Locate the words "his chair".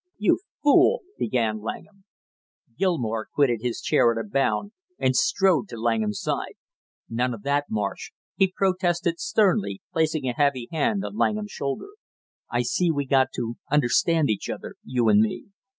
3.61-4.11